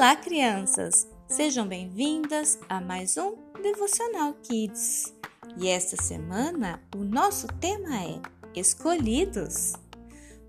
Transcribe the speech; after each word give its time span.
Olá, 0.00 0.16
crianças! 0.16 1.06
Sejam 1.28 1.68
bem-vindas 1.68 2.58
a 2.70 2.80
mais 2.80 3.18
um 3.18 3.34
Devocional 3.62 4.32
Kids. 4.42 5.12
E 5.58 5.68
esta 5.68 6.02
semana 6.02 6.82
o 6.96 7.04
nosso 7.04 7.46
tema 7.60 8.02
é 8.02 8.18
Escolhidos. 8.58 9.74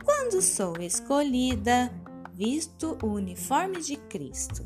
Quando 0.05 0.41
sou 0.41 0.77
escolhida, 0.79 1.91
visto 2.33 2.97
o 3.03 3.07
uniforme 3.07 3.81
de 3.81 3.97
Cristo. 3.97 4.65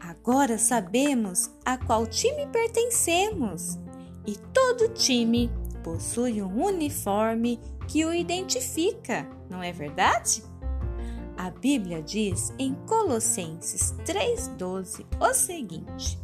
Agora 0.00 0.58
sabemos 0.58 1.50
a 1.64 1.76
qual 1.76 2.06
time 2.06 2.46
pertencemos 2.52 3.80
e 4.24 4.36
todo 4.54 4.94
time 4.94 5.50
possui 5.82 6.40
um 6.40 6.66
uniforme 6.66 7.58
que 7.88 8.04
o 8.04 8.14
identifica, 8.14 9.28
não 9.50 9.60
é 9.60 9.72
verdade? 9.72 10.51
A 11.36 11.50
Bíblia 11.50 12.02
diz 12.02 12.52
em 12.58 12.74
Colossenses 12.86 13.94
3,12 14.04 15.04
o 15.20 15.34
seguinte: 15.34 16.18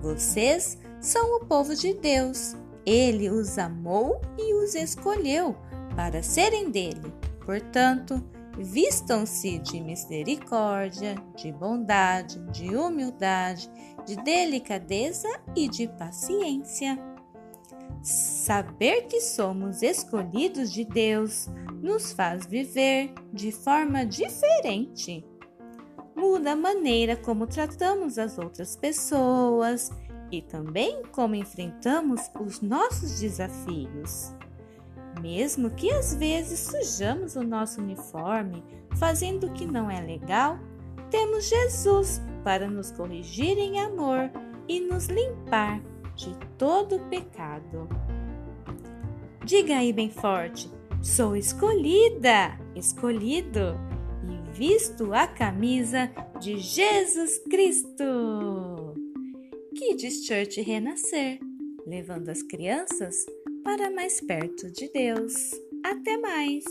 Vocês 0.00 0.78
são 1.00 1.36
o 1.36 1.44
povo 1.46 1.74
de 1.74 1.94
Deus. 1.94 2.56
Ele 2.84 3.30
os 3.30 3.58
amou 3.58 4.20
e 4.36 4.54
os 4.54 4.74
escolheu 4.74 5.56
para 5.94 6.22
serem 6.22 6.70
dele. 6.70 7.12
Portanto, 7.44 8.22
vistam-se 8.58 9.58
de 9.58 9.80
misericórdia, 9.80 11.14
de 11.36 11.52
bondade, 11.52 12.40
de 12.50 12.74
humildade, 12.76 13.70
de 14.04 14.16
delicadeza 14.16 15.28
e 15.54 15.68
de 15.68 15.86
paciência. 15.86 16.98
Saber 18.02 19.02
que 19.02 19.20
somos 19.20 19.82
escolhidos 19.82 20.72
de 20.72 20.84
Deus 20.84 21.48
nos 21.82 22.12
faz 22.12 22.46
viver 22.46 23.12
de 23.32 23.50
forma 23.50 24.06
diferente. 24.06 25.26
Muda 26.14 26.52
a 26.52 26.56
maneira 26.56 27.16
como 27.16 27.46
tratamos 27.46 28.18
as 28.18 28.38
outras 28.38 28.76
pessoas 28.76 29.90
e 30.30 30.40
também 30.40 31.02
como 31.10 31.34
enfrentamos 31.34 32.30
os 32.40 32.60
nossos 32.60 33.18
desafios. 33.18 34.32
Mesmo 35.20 35.70
que 35.70 35.90
às 35.92 36.14
vezes 36.14 36.60
sujamos 36.60 37.34
o 37.34 37.42
nosso 37.42 37.80
uniforme 37.80 38.62
fazendo 38.96 39.48
o 39.48 39.52
que 39.52 39.66
não 39.66 39.90
é 39.90 40.00
legal, 40.00 40.58
temos 41.10 41.48
Jesus 41.48 42.22
para 42.44 42.68
nos 42.68 42.92
corrigir 42.92 43.58
em 43.58 43.80
amor 43.80 44.30
e 44.68 44.80
nos 44.80 45.06
limpar 45.06 45.82
de 46.14 46.34
todo 46.56 47.00
pecado. 47.10 47.88
Diga 49.44 49.76
aí 49.78 49.92
bem 49.92 50.10
forte: 50.10 50.70
sou 51.02 51.34
escolhida, 51.34 52.56
escolhido 52.76 53.76
e 54.24 54.56
visto 54.56 55.12
a 55.12 55.26
camisa 55.26 56.10
de 56.40 56.58
Jesus 56.58 57.38
Cristo. 57.50 58.94
Kids 59.74 60.24
Church 60.24 60.60
Renascer, 60.60 61.40
levando 61.86 62.28
as 62.28 62.42
crianças 62.42 63.26
para 63.64 63.90
mais 63.90 64.20
perto 64.20 64.70
de 64.70 64.88
Deus. 64.92 65.32
Até 65.84 66.16
mais! 66.18 66.64